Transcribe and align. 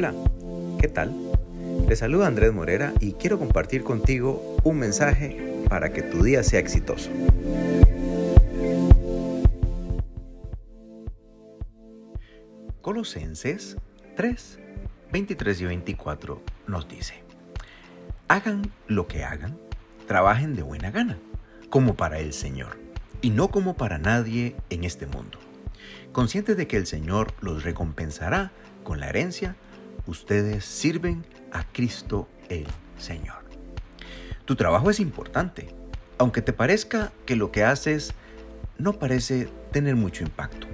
Hola, 0.00 0.14
¿qué 0.80 0.88
tal? 0.88 1.14
Te 1.86 1.94
saluda 1.94 2.26
Andrés 2.26 2.54
Morera 2.54 2.94
y 3.00 3.12
quiero 3.12 3.38
compartir 3.38 3.84
contigo 3.84 4.56
un 4.64 4.78
mensaje 4.78 5.62
para 5.68 5.92
que 5.92 6.00
tu 6.00 6.22
día 6.22 6.42
sea 6.42 6.58
exitoso. 6.58 7.10
Colosenses 12.80 13.76
3, 14.16 14.58
23 15.12 15.60
y 15.60 15.64
24 15.66 16.42
nos 16.66 16.88
dice, 16.88 17.22
hagan 18.28 18.72
lo 18.86 19.06
que 19.06 19.22
hagan, 19.24 19.58
trabajen 20.06 20.56
de 20.56 20.62
buena 20.62 20.90
gana, 20.90 21.18
como 21.68 21.94
para 21.94 22.20
el 22.20 22.32
Señor, 22.32 22.78
y 23.20 23.28
no 23.28 23.48
como 23.48 23.76
para 23.76 23.98
nadie 23.98 24.56
en 24.70 24.84
este 24.84 25.04
mundo. 25.04 25.38
Conscientes 26.12 26.56
de 26.56 26.66
que 26.66 26.78
el 26.78 26.86
Señor 26.86 27.34
los 27.42 27.64
recompensará 27.64 28.50
con 28.82 28.98
la 28.98 29.10
herencia, 29.10 29.56
ustedes 30.10 30.64
sirven 30.64 31.24
a 31.52 31.64
Cristo 31.72 32.28
el 32.48 32.66
Señor. 32.98 33.44
Tu 34.44 34.56
trabajo 34.56 34.90
es 34.90 34.98
importante, 34.98 35.68
aunque 36.18 36.42
te 36.42 36.52
parezca 36.52 37.12
que 37.26 37.36
lo 37.36 37.52
que 37.52 37.62
haces 37.62 38.12
no 38.76 38.94
parece 38.98 39.48
tener 39.70 39.94
mucho 39.94 40.24
impacto. 40.24 40.66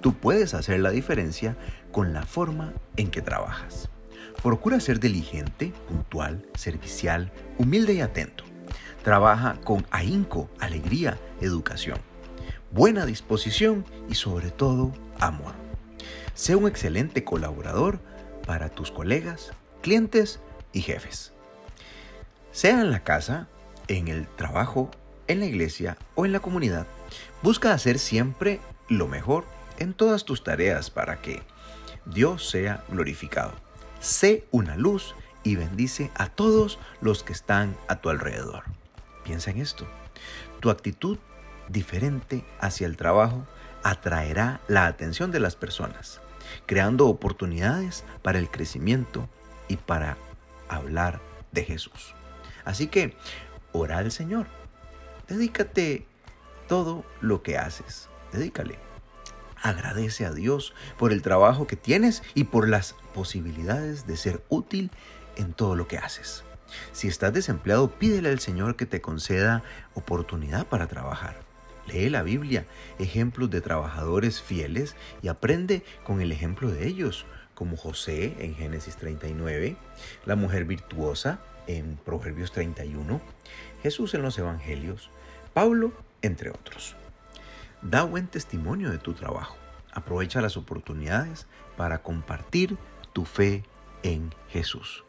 Tú 0.00 0.14
puedes 0.14 0.52
hacer 0.54 0.80
la 0.80 0.90
diferencia 0.90 1.56
con 1.92 2.12
la 2.12 2.22
forma 2.22 2.72
en 2.96 3.10
que 3.10 3.22
trabajas. 3.22 3.88
Procura 4.42 4.80
ser 4.80 4.98
diligente, 4.98 5.72
puntual, 5.88 6.44
servicial, 6.54 7.30
humilde 7.58 7.94
y 7.94 8.00
atento. 8.00 8.42
Trabaja 9.04 9.60
con 9.62 9.86
ahínco, 9.92 10.50
alegría, 10.58 11.18
educación, 11.40 11.98
buena 12.72 13.06
disposición 13.06 13.84
y 14.08 14.16
sobre 14.16 14.50
todo 14.50 14.92
amor. 15.20 15.54
Sé 16.34 16.56
un 16.56 16.66
excelente 16.66 17.22
colaborador 17.22 18.00
para 18.52 18.68
tus 18.68 18.90
colegas, 18.90 19.50
clientes 19.80 20.38
y 20.74 20.82
jefes. 20.82 21.32
Sea 22.50 22.82
en 22.82 22.90
la 22.90 23.02
casa, 23.02 23.48
en 23.88 24.08
el 24.08 24.28
trabajo, 24.28 24.90
en 25.26 25.40
la 25.40 25.46
iglesia 25.46 25.96
o 26.16 26.26
en 26.26 26.32
la 26.32 26.40
comunidad, 26.40 26.86
busca 27.42 27.72
hacer 27.72 27.98
siempre 27.98 28.60
lo 28.90 29.08
mejor 29.08 29.46
en 29.78 29.94
todas 29.94 30.26
tus 30.26 30.44
tareas 30.44 30.90
para 30.90 31.22
que 31.22 31.42
Dios 32.04 32.46
sea 32.50 32.84
glorificado. 32.90 33.54
Sé 34.00 34.44
una 34.50 34.76
luz 34.76 35.14
y 35.44 35.56
bendice 35.56 36.10
a 36.14 36.26
todos 36.26 36.78
los 37.00 37.22
que 37.22 37.32
están 37.32 37.74
a 37.88 38.02
tu 38.02 38.10
alrededor. 38.10 38.64
Piensa 39.24 39.50
en 39.50 39.62
esto. 39.62 39.86
Tu 40.60 40.68
actitud 40.68 41.16
diferente 41.70 42.44
hacia 42.60 42.86
el 42.86 42.98
trabajo 42.98 43.46
atraerá 43.82 44.60
la 44.68 44.84
atención 44.84 45.30
de 45.30 45.40
las 45.40 45.56
personas, 45.56 46.20
creando 46.66 47.06
oportunidades 47.06 48.04
para 48.22 48.38
el 48.38 48.50
crecimiento 48.50 49.28
y 49.68 49.76
para 49.76 50.16
hablar 50.68 51.20
de 51.52 51.64
Jesús. 51.64 52.14
Así 52.64 52.86
que, 52.86 53.16
ora 53.72 53.98
al 53.98 54.12
Señor. 54.12 54.46
Dedícate 55.28 56.06
todo 56.68 57.04
lo 57.20 57.42
que 57.42 57.58
haces. 57.58 58.08
Dedícale. 58.32 58.78
Agradece 59.62 60.26
a 60.26 60.32
Dios 60.32 60.74
por 60.98 61.12
el 61.12 61.22
trabajo 61.22 61.66
que 61.66 61.76
tienes 61.76 62.22
y 62.34 62.44
por 62.44 62.68
las 62.68 62.94
posibilidades 63.14 64.06
de 64.06 64.16
ser 64.16 64.42
útil 64.48 64.90
en 65.36 65.52
todo 65.52 65.76
lo 65.76 65.86
que 65.86 65.98
haces. 65.98 66.44
Si 66.92 67.06
estás 67.06 67.32
desempleado, 67.32 67.90
pídele 67.90 68.30
al 68.30 68.40
Señor 68.40 68.76
que 68.76 68.86
te 68.86 69.00
conceda 69.00 69.62
oportunidad 69.94 70.66
para 70.66 70.86
trabajar. 70.86 71.51
Lee 71.86 72.10
la 72.10 72.22
Biblia, 72.22 72.66
ejemplos 72.98 73.50
de 73.50 73.60
trabajadores 73.60 74.40
fieles 74.40 74.96
y 75.22 75.28
aprende 75.28 75.82
con 76.04 76.20
el 76.20 76.32
ejemplo 76.32 76.70
de 76.70 76.86
ellos, 76.86 77.26
como 77.54 77.76
José 77.76 78.34
en 78.38 78.54
Génesis 78.54 78.96
39, 78.96 79.76
la 80.24 80.36
mujer 80.36 80.64
virtuosa 80.64 81.40
en 81.66 81.96
Proverbios 81.96 82.52
31, 82.52 83.20
Jesús 83.82 84.14
en 84.14 84.22
los 84.22 84.38
Evangelios, 84.38 85.10
Pablo, 85.54 85.92
entre 86.22 86.50
otros. 86.50 86.96
Da 87.82 88.04
buen 88.04 88.26
testimonio 88.26 88.90
de 88.90 88.98
tu 88.98 89.12
trabajo. 89.12 89.56
Aprovecha 89.92 90.40
las 90.40 90.56
oportunidades 90.56 91.46
para 91.76 92.02
compartir 92.02 92.78
tu 93.12 93.24
fe 93.24 93.64
en 94.02 94.34
Jesús. 94.48 95.04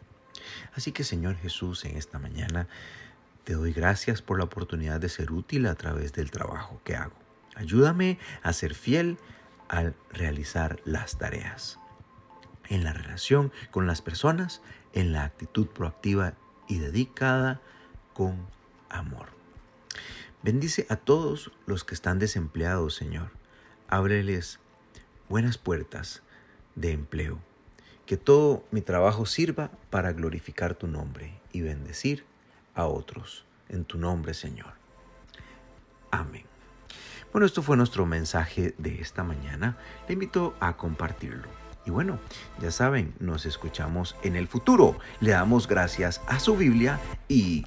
Así 0.76 0.92
que 0.92 1.03
Señor 1.03 1.36
Jesús, 1.38 1.86
en 1.86 1.97
esta 1.97 2.20
mañana 2.20 2.68
te 3.44 3.54
doy 3.54 3.74
gracias 3.74 4.22
por 4.22 4.38
la 4.38 4.46
oportunidad 4.46 5.00
de 5.00 5.09
ser 5.09 5.31
útil 5.31 5.66
a 5.68 5.76
través 5.76 6.14
del 6.14 6.31
trabajo 6.31 6.81
que 6.84 6.96
hago. 6.96 7.16
Ayúdame 7.56 8.18
a 8.42 8.54
ser 8.54 8.74
fiel 8.74 9.18
al 9.68 9.96
realizar 10.12 10.80
las 10.86 11.18
tareas. 11.18 11.80
En 12.70 12.84
la 12.84 12.94
relación 12.94 13.52
con 13.72 13.86
las 13.86 14.02
personas, 14.02 14.62
en 14.94 15.12
la 15.12 15.24
actitud 15.24 15.68
proactiva 15.68 16.36
y 16.68 16.80
dedicada 16.80 17.62
con 18.14 18.48
amor. 18.90 19.28
Bendice 20.42 20.86
a 20.90 20.96
todos 20.96 21.52
los 21.66 21.84
que 21.84 21.96
están 21.96 22.20
desempleados, 22.20 22.96
Señor. 22.96 23.32
Ábreles 23.88 24.59
buenas 25.30 25.58
puertas 25.58 26.24
de 26.76 26.92
empleo. 26.92 27.40
Que 28.06 28.18
todo 28.18 28.66
mi 28.72 28.82
trabajo 28.82 29.26
sirva 29.26 29.72
para 29.90 30.14
glorificar 30.14 30.76
tu 30.76 30.88
nombre 30.88 31.40
y 31.52 31.62
bendecir 31.62 32.26
a 32.75 32.85
otros. 32.85 33.45
En 33.69 33.85
tu 33.85 33.97
nombre, 33.97 34.34
Señor. 34.34 34.73
Amén. 36.11 36.45
Bueno, 37.31 37.47
esto 37.47 37.63
fue 37.63 37.75
nuestro 37.75 38.06
mensaje 38.06 38.75
de 38.78 39.01
esta 39.01 39.23
mañana. 39.23 39.78
Le 40.07 40.13
invito 40.13 40.56
a 40.59 40.78
compartirlo. 40.78 41.47
Y 41.85 41.89
bueno, 41.89 42.19
ya 42.61 42.72
saben, 42.72 43.13
nos 43.19 43.45
escuchamos 43.45 44.16
en 44.23 44.35
el 44.35 44.47
futuro. 44.47 44.97
Le 45.19 45.31
damos 45.31 45.67
gracias 45.67 46.22
a 46.28 46.39
su 46.39 46.56
Biblia 46.56 47.00
y 47.28 47.66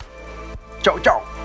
chao, 0.82 1.00
chao. 1.00 1.35